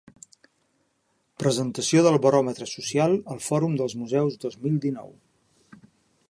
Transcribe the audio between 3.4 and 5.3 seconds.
Fòrum dels Museus dos mil dinou.